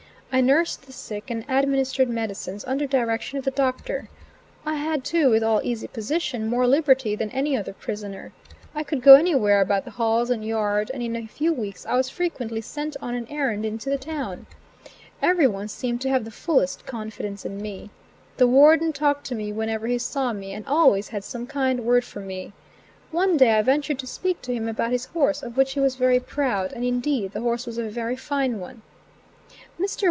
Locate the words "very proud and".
25.97-26.85